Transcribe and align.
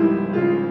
Música 0.00 0.69